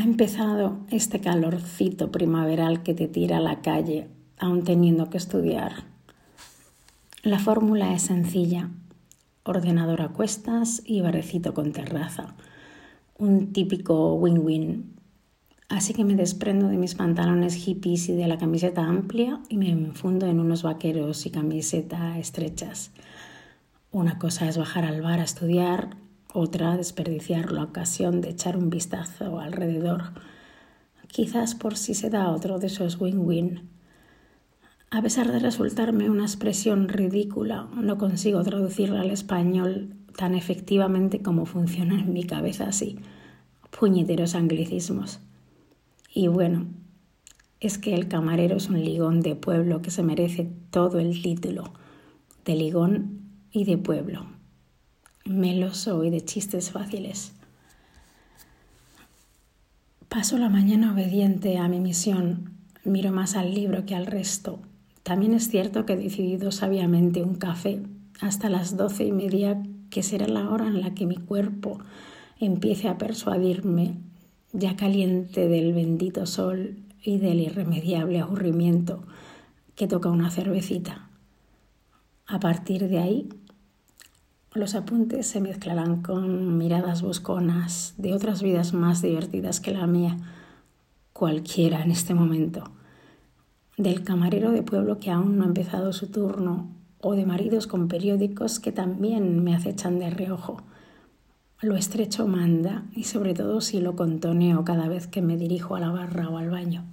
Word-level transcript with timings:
Ha 0.00 0.02
empezado 0.02 0.78
este 0.90 1.20
calorcito 1.20 2.10
primaveral 2.10 2.82
que 2.82 2.94
te 2.94 3.06
tira 3.06 3.36
a 3.36 3.40
la 3.40 3.60
calle, 3.60 4.08
aún 4.38 4.64
teniendo 4.64 5.10
que 5.10 5.18
estudiar. 5.18 5.84
La 7.22 7.38
fórmula 7.38 7.92
es 7.92 8.00
sencilla. 8.00 8.70
Ordenador 9.44 10.00
a 10.00 10.08
cuestas 10.08 10.80
y 10.86 11.02
barecito 11.02 11.52
con 11.52 11.72
terraza. 11.72 12.34
Un 13.18 13.52
típico 13.52 14.14
win-win. 14.14 14.94
Así 15.68 15.92
que 15.92 16.06
me 16.06 16.14
desprendo 16.14 16.68
de 16.68 16.78
mis 16.78 16.94
pantalones 16.94 17.54
hippies 17.56 18.08
y 18.08 18.14
de 18.14 18.26
la 18.26 18.38
camiseta 18.38 18.86
amplia 18.86 19.40
y 19.50 19.58
me 19.58 19.68
enfundo 19.68 20.26
en 20.26 20.40
unos 20.40 20.62
vaqueros 20.62 21.26
y 21.26 21.30
camiseta 21.30 22.18
estrechas. 22.18 22.90
Una 23.92 24.18
cosa 24.18 24.48
es 24.48 24.56
bajar 24.56 24.86
al 24.86 25.02
bar 25.02 25.20
a 25.20 25.24
estudiar, 25.24 25.90
otra 26.32 26.76
desperdiciar 26.76 27.52
la 27.52 27.64
ocasión 27.64 28.20
de 28.20 28.30
echar 28.30 28.56
un 28.56 28.70
vistazo 28.70 29.40
alrededor, 29.40 30.12
quizás 31.08 31.54
por 31.54 31.76
si 31.76 31.94
se 31.94 32.10
da 32.10 32.30
otro 32.30 32.58
de 32.58 32.68
esos 32.68 33.00
win-win. 33.00 33.68
A 34.90 35.02
pesar 35.02 35.30
de 35.30 35.38
resultarme 35.38 36.10
una 36.10 36.24
expresión 36.24 36.88
ridícula, 36.88 37.68
no 37.74 37.98
consigo 37.98 38.42
traducirla 38.42 39.00
al 39.00 39.10
español 39.10 39.94
tan 40.16 40.34
efectivamente 40.34 41.22
como 41.22 41.46
funciona 41.46 41.98
en 42.00 42.12
mi 42.12 42.24
cabeza 42.24 42.64
así. 42.64 42.98
Puñeteros 43.70 44.34
anglicismos. 44.34 45.20
Y 46.12 46.26
bueno, 46.26 46.66
es 47.60 47.78
que 47.78 47.94
el 47.94 48.08
camarero 48.08 48.56
es 48.56 48.68
un 48.68 48.84
ligón 48.84 49.20
de 49.20 49.36
pueblo 49.36 49.80
que 49.80 49.92
se 49.92 50.02
merece 50.02 50.50
todo 50.70 50.98
el 50.98 51.22
título 51.22 51.72
de 52.44 52.56
ligón 52.56 53.20
y 53.52 53.64
de 53.64 53.78
pueblo 53.78 54.39
meloso 55.30 56.04
y 56.04 56.10
de 56.10 56.24
chistes 56.24 56.70
fáciles. 56.70 57.32
Paso 60.08 60.38
la 60.38 60.48
mañana 60.48 60.92
obediente 60.92 61.56
a 61.58 61.68
mi 61.68 61.78
misión, 61.78 62.56
miro 62.84 63.12
más 63.12 63.36
al 63.36 63.54
libro 63.54 63.86
que 63.86 63.94
al 63.94 64.06
resto. 64.06 64.58
También 65.02 65.34
es 65.34 65.48
cierto 65.48 65.86
que 65.86 65.92
he 65.92 65.96
decidido 65.96 66.50
sabiamente 66.50 67.22
un 67.22 67.36
café 67.36 67.80
hasta 68.20 68.48
las 68.48 68.76
doce 68.76 69.04
y 69.04 69.12
media, 69.12 69.62
que 69.88 70.02
será 70.02 70.26
la 70.26 70.50
hora 70.50 70.66
en 70.66 70.80
la 70.80 70.94
que 70.94 71.06
mi 71.06 71.16
cuerpo 71.16 71.78
empiece 72.38 72.88
a 72.88 72.98
persuadirme, 72.98 73.98
ya 74.52 74.76
caliente 74.76 75.48
del 75.48 75.72
bendito 75.72 76.26
sol 76.26 76.76
y 77.02 77.18
del 77.18 77.40
irremediable 77.40 78.20
aburrimiento, 78.20 79.04
que 79.74 79.86
toca 79.86 80.10
una 80.10 80.30
cervecita. 80.30 81.08
A 82.26 82.40
partir 82.40 82.88
de 82.88 82.98
ahí 82.98 83.28
los 84.52 84.74
apuntes 84.74 85.28
se 85.28 85.40
mezclarán 85.40 86.02
con 86.02 86.58
miradas 86.58 87.02
busconas 87.02 87.94
de 87.98 88.14
otras 88.14 88.42
vidas 88.42 88.72
más 88.72 89.00
divertidas 89.00 89.60
que 89.60 89.70
la 89.70 89.86
mía, 89.86 90.16
cualquiera 91.12 91.82
en 91.82 91.92
este 91.92 92.14
momento. 92.14 92.64
Del 93.76 94.02
camarero 94.02 94.50
de 94.50 94.62
pueblo 94.62 94.98
que 94.98 95.10
aún 95.10 95.38
no 95.38 95.44
ha 95.44 95.46
empezado 95.46 95.92
su 95.92 96.08
turno, 96.08 96.68
o 97.00 97.14
de 97.14 97.24
maridos 97.24 97.66
con 97.66 97.88
periódicos 97.88 98.60
que 98.60 98.72
también 98.72 99.42
me 99.42 99.54
acechan 99.54 99.98
de 99.98 100.10
reojo. 100.10 100.62
Lo 101.62 101.76
estrecho 101.76 102.26
manda 102.26 102.84
y 102.94 103.04
sobre 103.04 103.34
todo 103.34 103.60
si 103.60 103.80
lo 103.80 103.96
contoneo 103.96 104.64
cada 104.64 104.88
vez 104.88 105.06
que 105.06 105.22
me 105.22 105.36
dirijo 105.36 105.76
a 105.76 105.80
la 105.80 105.90
barra 105.90 106.28
o 106.28 106.38
al 106.38 106.50
baño. 106.50 106.84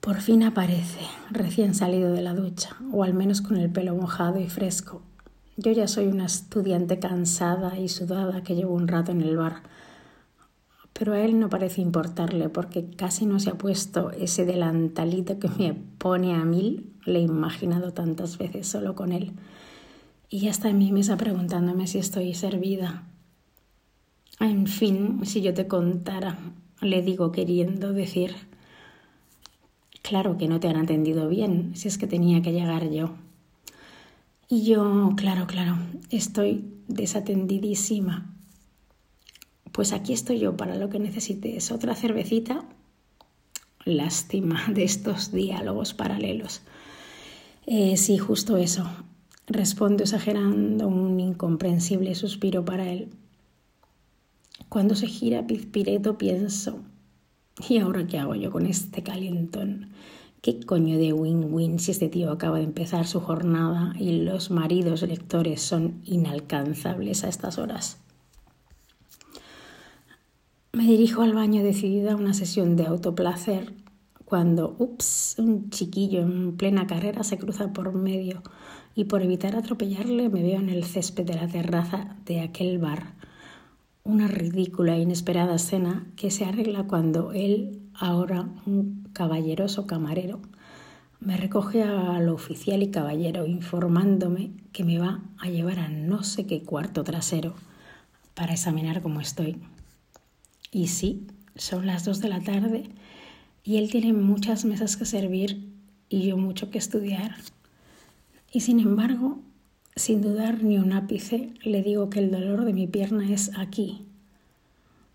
Por 0.00 0.20
fin 0.20 0.42
aparece, 0.42 1.00
recién 1.30 1.74
salido 1.74 2.12
de 2.12 2.20
la 2.20 2.34
ducha, 2.34 2.76
o 2.92 3.02
al 3.04 3.14
menos 3.14 3.40
con 3.40 3.56
el 3.56 3.70
pelo 3.70 3.94
mojado 3.94 4.38
y 4.38 4.48
fresco, 4.48 5.00
yo 5.56 5.72
ya 5.72 5.86
soy 5.86 6.06
una 6.06 6.26
estudiante 6.26 6.98
cansada 6.98 7.78
y 7.78 7.88
sudada 7.88 8.42
que 8.42 8.56
llevo 8.56 8.74
un 8.74 8.88
rato 8.88 9.12
en 9.12 9.20
el 9.20 9.36
bar, 9.36 9.62
pero 10.92 11.12
a 11.12 11.20
él 11.20 11.38
no 11.38 11.48
parece 11.48 11.80
importarle 11.80 12.48
porque 12.48 12.88
casi 12.90 13.26
no 13.26 13.40
se 13.40 13.50
ha 13.50 13.58
puesto 13.58 14.10
ese 14.12 14.44
delantalito 14.44 15.38
que 15.38 15.48
me 15.48 15.74
pone 15.74 16.34
a 16.34 16.44
mil, 16.44 16.92
le 17.04 17.18
he 17.18 17.22
imaginado 17.22 17.92
tantas 17.92 18.38
veces 18.38 18.68
solo 18.68 18.94
con 18.94 19.12
él. 19.12 19.32
Y 20.30 20.40
ya 20.40 20.50
está 20.50 20.70
en 20.70 20.78
mi 20.78 20.92
mesa 20.92 21.16
preguntándome 21.16 21.86
si 21.86 21.98
estoy 21.98 22.34
servida. 22.34 23.04
En 24.40 24.66
fin, 24.66 25.20
si 25.24 25.42
yo 25.42 25.52
te 25.52 25.66
contara, 25.66 26.38
le 26.80 27.02
digo 27.02 27.32
queriendo 27.32 27.92
decir, 27.92 28.34
claro 30.02 30.36
que 30.36 30.48
no 30.48 30.60
te 30.60 30.68
han 30.68 30.76
atendido 30.76 31.28
bien, 31.28 31.72
si 31.74 31.88
es 31.88 31.98
que 31.98 32.06
tenía 32.06 32.42
que 32.42 32.52
llegar 32.52 32.88
yo. 32.90 33.14
Y 34.48 34.64
yo, 34.64 35.12
claro, 35.16 35.46
claro, 35.46 35.78
estoy 36.10 36.64
desatendidísima. 36.88 38.34
Pues 39.72 39.92
aquí 39.92 40.12
estoy 40.12 40.38
yo 40.38 40.56
para 40.56 40.76
lo 40.76 40.88
que 40.90 40.98
necesites. 40.98 41.72
Otra 41.72 41.94
cervecita. 41.94 42.64
Lástima 43.84 44.66
de 44.72 44.84
estos 44.84 45.32
diálogos 45.32 45.94
paralelos. 45.94 46.62
Eh, 47.66 47.96
sí, 47.96 48.18
justo 48.18 48.56
eso. 48.56 48.88
Respondo 49.46 50.04
exagerando 50.04 50.88
un 50.88 51.18
incomprensible 51.20 52.14
suspiro 52.14 52.64
para 52.64 52.90
él. 52.90 53.08
Cuando 54.68 54.94
se 54.94 55.06
gira 55.06 55.46
Pizpireto 55.46 56.18
pienso, 56.18 56.80
¿y 57.68 57.78
ahora 57.78 58.06
qué 58.06 58.18
hago 58.18 58.34
yo 58.34 58.50
con 58.50 58.66
este 58.66 59.02
calentón? 59.02 59.90
¿Qué 60.44 60.60
coño 60.60 60.98
de 60.98 61.14
win-win 61.14 61.78
si 61.78 61.92
este 61.92 62.10
tío 62.10 62.30
acaba 62.30 62.58
de 62.58 62.64
empezar 62.64 63.06
su 63.06 63.18
jornada 63.18 63.94
y 63.98 64.20
los 64.20 64.50
maridos 64.50 65.00
lectores 65.00 65.62
son 65.62 66.02
inalcanzables 66.04 67.24
a 67.24 67.30
estas 67.30 67.56
horas? 67.56 67.96
Me 70.74 70.84
dirijo 70.84 71.22
al 71.22 71.32
baño 71.32 71.62
decidida 71.62 72.12
a 72.12 72.16
una 72.16 72.34
sesión 72.34 72.76
de 72.76 72.84
autoplacer 72.84 73.72
cuando, 74.26 74.76
ups, 74.78 75.36
un 75.38 75.70
chiquillo 75.70 76.20
en 76.20 76.58
plena 76.58 76.86
carrera 76.86 77.24
se 77.24 77.38
cruza 77.38 77.72
por 77.72 77.94
medio 77.94 78.42
y 78.94 79.04
por 79.04 79.22
evitar 79.22 79.56
atropellarle 79.56 80.28
me 80.28 80.42
veo 80.42 80.60
en 80.60 80.68
el 80.68 80.84
césped 80.84 81.24
de 81.24 81.36
la 81.36 81.48
terraza 81.48 82.18
de 82.26 82.42
aquel 82.42 82.78
bar. 82.78 83.14
Una 84.06 84.28
ridícula 84.28 84.96
e 84.96 85.00
inesperada 85.00 85.54
escena 85.54 86.06
que 86.14 86.30
se 86.30 86.44
arregla 86.44 86.84
cuando 86.84 87.32
él, 87.32 87.80
ahora 87.94 88.50
un 88.66 89.08
caballeroso 89.14 89.86
camarero, 89.86 90.42
me 91.20 91.38
recoge 91.38 91.82
al 91.82 92.28
oficial 92.28 92.82
y 92.82 92.90
caballero 92.90 93.46
informándome 93.46 94.50
que 94.72 94.84
me 94.84 94.98
va 94.98 95.22
a 95.38 95.48
llevar 95.48 95.78
a 95.78 95.88
no 95.88 96.22
sé 96.22 96.44
qué 96.44 96.62
cuarto 96.62 97.02
trasero 97.02 97.54
para 98.34 98.52
examinar 98.52 99.00
cómo 99.00 99.22
estoy. 99.22 99.56
Y 100.70 100.88
sí, 100.88 101.26
son 101.56 101.86
las 101.86 102.04
dos 102.04 102.20
de 102.20 102.28
la 102.28 102.42
tarde 102.42 102.90
y 103.62 103.78
él 103.78 103.90
tiene 103.90 104.12
muchas 104.12 104.66
mesas 104.66 104.98
que 104.98 105.06
servir 105.06 105.72
y 106.10 106.26
yo 106.26 106.36
mucho 106.36 106.68
que 106.68 106.76
estudiar. 106.76 107.36
Y 108.52 108.60
sin 108.60 108.80
embargo, 108.80 109.40
sin 109.96 110.22
dudar 110.22 110.62
ni 110.62 110.78
un 110.78 110.92
ápice, 110.92 111.52
le 111.62 111.82
digo 111.82 112.10
que 112.10 112.20
el 112.20 112.30
dolor 112.30 112.64
de 112.64 112.72
mi 112.72 112.86
pierna 112.86 113.30
es 113.30 113.50
aquí, 113.56 114.06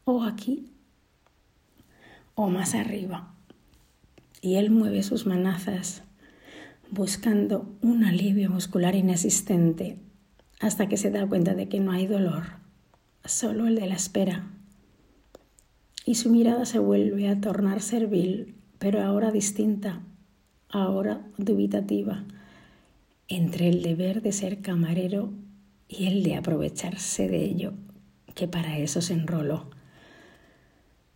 o 0.06 0.23
aquí, 0.23 0.72
o 2.35 2.50
más 2.50 2.75
arriba 2.75 3.34
y 4.41 4.56
él 4.56 4.72
mueve 4.72 5.03
sus 5.03 5.25
manazas 5.25 6.03
buscando 6.91 7.69
un 7.81 8.03
alivio 8.03 8.50
muscular 8.50 8.95
inexistente 8.95 9.97
hasta 10.59 10.88
que 10.88 10.97
se 10.97 11.12
da 11.12 11.28
cuenta 11.28 11.53
de 11.53 11.69
que 11.69 11.79
no 11.79 11.91
hay 11.91 12.07
dolor, 12.07 12.44
solo 13.23 13.68
el 13.68 13.75
de 13.75 13.88
la 13.88 13.95
espera. 13.95 14.47
Y 16.06 16.16
su 16.16 16.31
mirada 16.31 16.66
se 16.66 16.79
vuelve 16.79 17.29
a 17.29 17.39
tornar 17.39 17.81
servil, 17.81 18.56
pero 18.78 19.01
ahora 19.01 19.31
distinta, 19.31 20.01
ahora 20.69 21.22
dubitativa, 21.38 22.25
entre 23.29 23.69
el 23.69 23.81
deber 23.81 24.22
de 24.22 24.34
ser 24.34 24.62
camarero 24.62 25.31
y 25.88 26.07
el 26.07 26.23
de 26.23 26.35
aprovecharse 26.35 27.28
de 27.29 27.45
ello, 27.45 27.73
que 28.35 28.47
para 28.47 28.78
eso 28.78 29.01
se 29.01 29.13
enroló. 29.13 29.69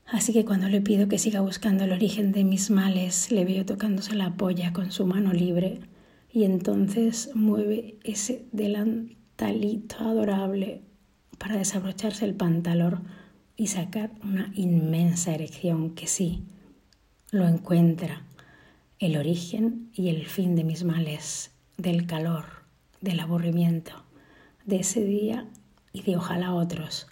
Así 0.06 0.32
que 0.32 0.46
cuando 0.46 0.70
le 0.70 0.80
pido 0.80 1.08
que 1.08 1.18
siga 1.18 1.42
buscando 1.42 1.84
el 1.84 1.92
origen 1.92 2.32
de 2.32 2.44
mis 2.44 2.70
males, 2.70 3.32
le 3.32 3.46
veo 3.46 3.66
tocándose 3.66 4.16
la 4.16 4.36
polla 4.36 4.72
con 4.72 4.92
su 4.92 5.06
mano 5.06 5.34
libre 5.34 5.80
y 6.32 6.44
entonces 6.44 7.32
mueve 7.34 7.98
ese 8.04 8.46
delantalito 8.52 9.98
adorable 10.00 10.82
para 11.38 11.58
desabrocharse 11.58 12.26
el 12.26 12.36
pantalón 12.36 13.06
y 13.56 13.68
sacar 13.68 14.12
una 14.24 14.52
inmensa 14.56 15.34
erección 15.34 15.96
que 15.96 16.08
sí, 16.08 16.44
lo 17.32 17.48
encuentra, 17.48 18.24
el 19.00 19.18
origen 19.18 19.90
y 19.94 20.10
el 20.10 20.26
fin 20.28 20.56
de 20.56 20.64
mis 20.64 20.84
males, 20.84 21.53
del 21.78 22.06
calor, 22.06 22.46
del 23.02 23.20
aburrimiento, 23.20 24.04
de 24.66 24.78
ese 24.78 25.04
día 25.04 25.48
y 25.92 26.04
de 26.04 26.18
ojalá 26.18 26.54
otros. 26.54 27.08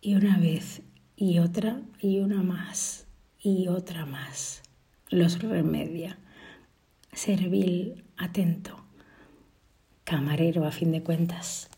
Y 0.00 0.14
una 0.14 0.38
vez 0.38 0.82
y 1.16 1.38
otra 1.38 1.80
y 2.00 2.20
una 2.20 2.42
más 2.42 3.06
y 3.42 3.68
otra 3.68 4.06
más. 4.06 4.62
Los 5.08 5.40
remedia. 5.40 6.18
Servil, 7.12 8.04
atento, 8.16 8.84
camarero 10.04 10.66
a 10.66 10.70
fin 10.70 10.92
de 10.92 11.02
cuentas. 11.02 11.68